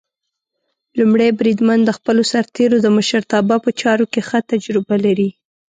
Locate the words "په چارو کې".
3.65-4.21